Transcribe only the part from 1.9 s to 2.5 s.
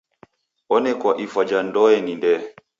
ni ndee.